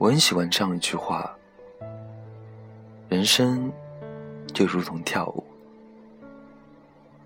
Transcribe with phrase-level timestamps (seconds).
[0.00, 1.30] 我很喜欢这样一句话：
[3.10, 3.70] 人生
[4.54, 5.44] 就如同跳舞，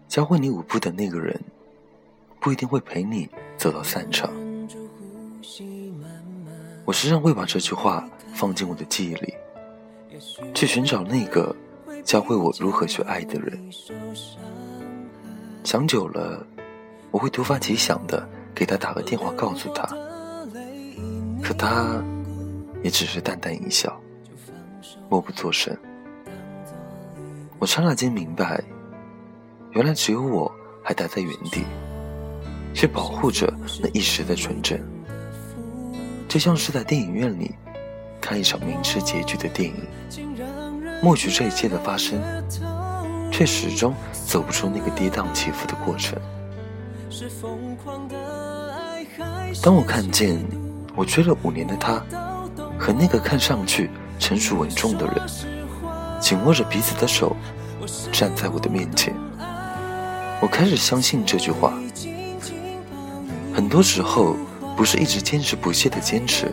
[0.08, 1.40] 教会你舞步的那个人，
[2.40, 4.28] 不一定会陪你走到散场。
[6.84, 8.04] 我时常会把这句话
[8.34, 9.34] 放进我的记忆里，
[10.52, 11.54] 去寻找那个
[12.02, 13.56] 教会我如何去爱的人。
[15.62, 16.44] 想久了，
[17.12, 19.86] 我会突发奇想的给他打个电话，告诉他，
[21.40, 22.04] 可他。
[22.84, 23.98] 也只是淡淡一笑，
[25.08, 25.74] 默不作声。
[27.58, 28.62] 我刹那间明白，
[29.70, 31.64] 原来只有我还待在原地，
[32.74, 34.78] 去保护着那一时的纯真，
[36.28, 37.54] 就像是在电影院里
[38.20, 39.88] 看一场明知结局的电影，
[41.02, 42.20] 默许这一切的发生，
[43.32, 43.94] 却始终
[44.26, 46.20] 走不出那个跌宕起伏的过程。
[49.62, 50.38] 当我看见
[50.94, 52.04] 我追了五年的他。
[52.78, 55.14] 和那个看上去成熟稳重的人，
[56.20, 57.34] 紧握着彼此的手，
[58.12, 59.14] 站在我的面前。
[60.40, 61.72] 我开始相信这句话：
[63.54, 64.36] 很多时候，
[64.76, 66.52] 不是一直坚持不懈的坚持，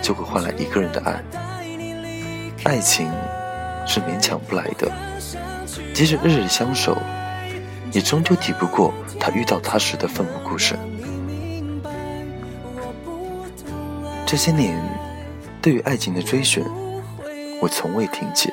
[0.00, 1.22] 就会换来一个人的爱。
[2.64, 3.10] 爱情
[3.86, 4.90] 是勉强不来的，
[5.94, 6.96] 即使日日相守，
[7.92, 10.78] 也终究抵不过他遇到他时的奋不顾身。
[14.24, 14.97] 这些年。
[15.60, 16.64] 对于爱情的追寻，
[17.60, 18.52] 我从未停歇。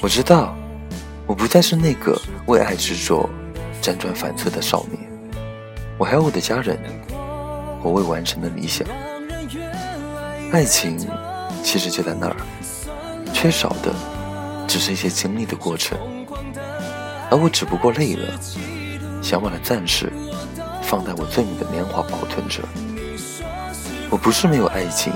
[0.00, 0.56] 我知道，
[1.26, 3.28] 我不再是那个为爱执着、
[3.82, 4.98] 辗转反侧的少年。
[5.98, 6.78] 我还有我的家人，
[7.82, 8.86] 我未完成的理想。
[10.52, 10.96] 爱情
[11.62, 12.36] 其实就在那儿，
[13.34, 13.94] 缺少的
[14.66, 15.98] 只是一些经历的过程。
[17.30, 18.40] 而我只不过累了，
[19.20, 20.10] 想把它暂时
[20.82, 22.62] 放在我最美的年华保存着。
[24.10, 25.12] 我不是没有爱情，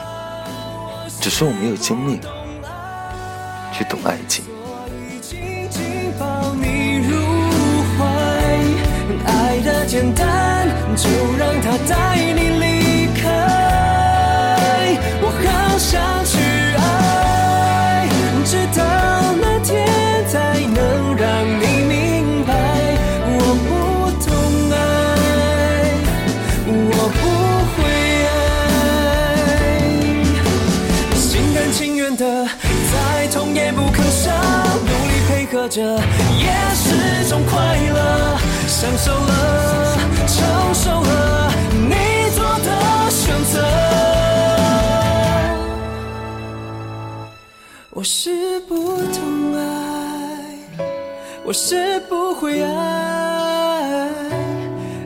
[1.20, 2.20] 只是我没有精力
[3.72, 4.44] 去懂爱情。
[35.72, 35.80] 着
[36.38, 37.56] 也是种快
[37.94, 39.96] 乐，享受了，
[40.26, 41.94] 承受了你
[42.36, 43.64] 做的选择。
[47.88, 49.60] 我是不懂爱，
[51.42, 54.10] 我是不会爱，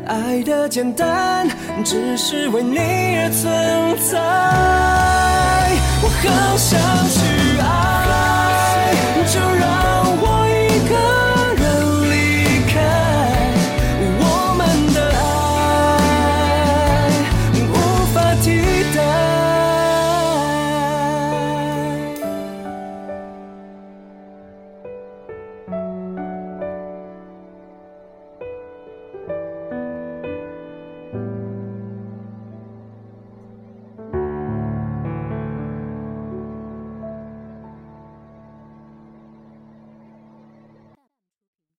[0.09, 1.49] 爱的简单，
[1.85, 4.19] 只是为你而存在。
[6.03, 6.81] 我好想